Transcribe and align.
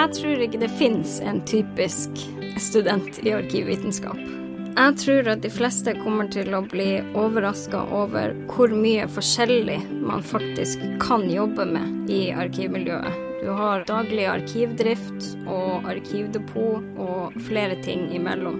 Jeg 0.00 0.14
tror 0.16 0.40
ikke 0.40 0.58
det 0.62 0.70
fins 0.78 1.18
en 1.20 1.42
typisk 1.44 2.22
student 2.56 3.18
i 3.20 3.34
arkivvitenskap. 3.36 4.16
Jeg 4.70 4.94
tror 5.02 5.26
at 5.28 5.42
de 5.44 5.50
fleste 5.52 5.92
kommer 5.98 6.30
til 6.32 6.54
å 6.56 6.62
bli 6.64 7.02
overraska 7.20 7.82
over 7.92 8.32
hvor 8.48 8.72
mye 8.72 9.04
forskjellig 9.12 9.76
man 10.00 10.24
faktisk 10.24 10.80
kan 11.02 11.26
jobbe 11.28 11.66
med 11.74 12.08
i 12.08 12.30
arkivmiljøet. 12.32 13.18
Du 13.42 13.50
har 13.58 13.84
daglig 13.90 14.24
arkivdrift 14.30 15.28
og 15.44 15.90
arkivdepot 15.92 16.96
og 16.96 17.36
flere 17.50 17.76
ting 17.84 18.08
imellom. 18.16 18.56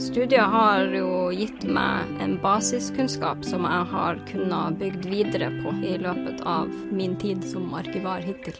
Studiet 0.00 0.48
har 0.54 0.88
jo 0.96 1.28
gitt 1.36 1.68
meg 1.68 2.08
en 2.24 2.38
basiskunnskap 2.40 3.44
som 3.44 3.68
jeg 3.68 3.92
har 3.92 4.24
kunnet 4.32 4.80
bygd 4.80 5.12
videre 5.12 5.52
på 5.60 5.76
i 5.84 5.98
løpet 6.00 6.40
av 6.48 6.72
min 6.88 7.20
tid 7.20 7.44
som 7.52 7.68
arkivar 7.76 8.24
hittil. 8.24 8.56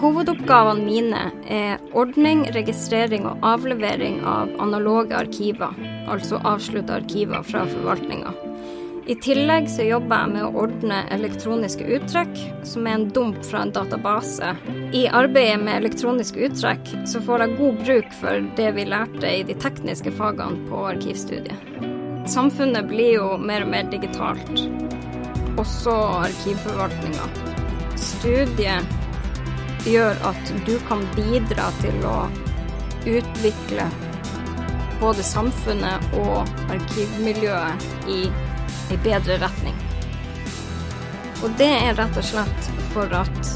Hovedoppgavene 0.00 0.84
mine 0.84 1.20
er 1.50 1.82
ordning, 1.96 2.44
registrering 2.54 3.28
og 3.30 3.44
avlevering 3.46 4.20
av 4.26 4.50
analoge 4.62 5.14
arkiver, 5.16 5.76
altså 6.10 6.40
avslutta 6.42 6.98
arkiver 6.98 7.44
fra 7.46 7.62
forvaltninga. 7.70 8.32
I 9.06 9.14
tillegg 9.20 9.66
så 9.68 9.84
jobber 9.84 10.22
jeg 10.22 10.32
med 10.32 10.46
å 10.46 10.62
ordne 10.64 11.02
elektroniske 11.12 11.84
uttrekk, 11.98 12.38
som 12.64 12.88
er 12.88 12.96
en 12.96 13.06
dump 13.12 13.42
fra 13.44 13.66
en 13.66 13.72
database. 13.76 14.54
I 14.96 15.04
arbeidet 15.12 15.60
med 15.60 15.82
elektroniske 15.82 16.48
uttrekk 16.48 16.88
så 17.10 17.20
får 17.26 17.44
jeg 17.44 17.58
god 17.60 17.84
bruk 17.84 18.16
for 18.22 18.48
det 18.56 18.70
vi 18.78 18.88
lærte 18.88 19.28
i 19.28 19.44
de 19.44 19.58
tekniske 19.60 20.14
fagene 20.16 20.64
på 20.70 20.86
arkivstudiet. 20.94 21.70
Samfunnet 22.32 22.88
blir 22.88 23.18
jo 23.18 23.30
mer 23.36 23.66
og 23.66 23.72
mer 23.76 23.92
digitalt, 23.92 24.66
også 25.60 25.94
arkivforvaltninga. 26.24 27.28
Studiet 28.00 29.03
gjør 29.84 30.20
at 30.30 30.52
du 30.66 30.74
kan 30.88 31.04
bidra 31.16 31.68
til 31.82 32.04
å 32.08 32.16
utvikle 33.04 33.88
både 35.00 35.24
samfunnet 35.26 36.14
og 36.16 36.48
arkivmiljøet 36.72 38.08
i 38.08 38.20
en 38.94 39.02
bedre 39.04 39.36
retning. 39.42 39.76
Og 41.44 41.52
det 41.60 41.68
er 41.68 41.98
rett 41.98 42.16
og 42.16 42.24
slett 42.24 42.70
for 42.94 43.10
at 43.12 43.50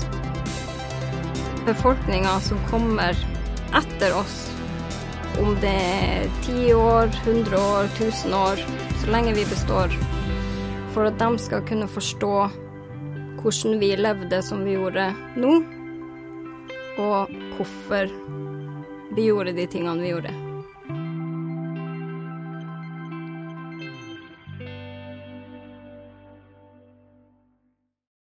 befolkninga 1.69 2.35
som 2.45 2.61
kommer 2.69 3.17
etter 3.77 4.17
oss, 4.17 4.37
om 5.41 5.55
det 5.63 5.73
er 5.73 6.29
ti 6.45 6.73
år, 6.75 7.09
100 7.25 7.57
år, 7.57 7.89
1000 7.95 8.35
år, 8.35 8.63
så 9.01 9.11
lenge 9.13 9.35
vi 9.37 9.45
består, 9.49 9.93
for 10.93 11.09
at 11.09 11.19
de 11.21 11.31
skal 11.41 11.65
kunne 11.69 11.89
forstå 11.89 12.33
hvordan 13.39 13.79
vi 13.81 13.93
levde 13.97 14.41
som 14.43 14.65
vi 14.67 14.75
gjorde 14.75 15.13
nå, 15.39 15.53
og 16.99 17.33
hvorfor 17.57 18.13
vi 19.15 19.31
gjorde 19.31 19.57
de 19.57 19.67
tingene 19.71 20.03
vi 20.03 20.13
gjorde. 20.13 20.48